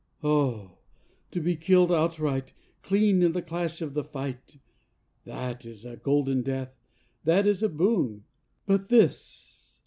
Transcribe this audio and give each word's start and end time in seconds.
Oh, 0.23 0.79
to 1.29 1.39
be 1.39 1.55
killed 1.55 1.91
outright, 1.91 2.53
Clean 2.81 3.21
in 3.21 3.33
the 3.33 3.41
clash 3.43 3.83
of 3.83 3.93
the 3.93 4.03
fight! 4.03 4.57
That 5.25 5.63
is 5.63 5.85
a 5.85 5.95
golden 5.95 6.41
death, 6.41 6.73
That 7.23 7.45
is 7.45 7.61
a 7.61 7.69
boon; 7.69 8.23
but 8.65 8.89
this 8.89 9.77